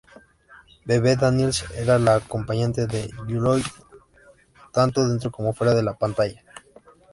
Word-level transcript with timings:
Bebe 0.83 1.15
Daniels 1.15 1.63
era 1.75 1.99
la 1.99 2.15
acompañante 2.15 2.87
de 2.87 3.07
Lloyd 3.27 3.63
tanto 4.73 5.07
dentro 5.07 5.29
como 5.31 5.53
fuera 5.53 5.75
de 5.75 5.83
la 5.83 5.95
pantalla. 5.95 6.43